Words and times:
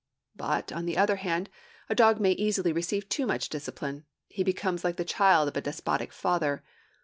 But, 0.35 0.71
on 0.71 0.87
the 0.87 0.97
other 0.97 1.17
hand, 1.17 1.47
a 1.87 1.93
dog 1.93 2.19
may 2.19 2.31
easily 2.31 2.71
receive 2.71 3.07
too 3.07 3.27
much 3.27 3.49
discipline; 3.49 4.05
he 4.29 4.43
becomes 4.43 4.83
like 4.83 4.95
the 4.97 5.05
child 5.05 5.47
of 5.47 5.55
a 5.55 5.61
despotic 5.61 6.11
father. 6.11 6.63